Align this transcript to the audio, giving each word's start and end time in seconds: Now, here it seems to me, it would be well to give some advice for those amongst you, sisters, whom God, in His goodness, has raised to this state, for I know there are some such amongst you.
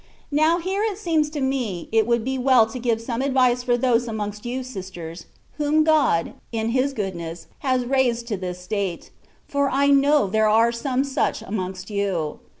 Now, 0.31 0.57
here 0.57 0.81
it 0.81 0.97
seems 0.97 1.29
to 1.29 1.41
me, 1.41 1.87
it 1.91 2.07
would 2.07 2.23
be 2.23 2.39
well 2.39 2.65
to 2.65 2.79
give 2.79 2.99
some 2.99 3.21
advice 3.21 3.61
for 3.61 3.77
those 3.77 4.07
amongst 4.07 4.47
you, 4.47 4.63
sisters, 4.63 5.27
whom 5.59 5.83
God, 5.83 6.33
in 6.51 6.69
His 6.69 6.91
goodness, 6.91 7.45
has 7.59 7.85
raised 7.85 8.25
to 8.29 8.37
this 8.37 8.57
state, 8.57 9.11
for 9.47 9.69
I 9.69 9.89
know 9.89 10.25
there 10.25 10.49
are 10.49 10.71
some 10.71 11.03
such 11.03 11.43
amongst 11.43 11.91
you. 11.91 12.39